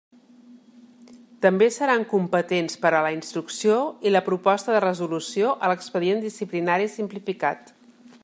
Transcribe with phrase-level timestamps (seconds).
[1.45, 3.77] També seran competents per a la instrucció
[4.11, 7.73] i la proposta de resolució a l'expedient disciplinari simplificat.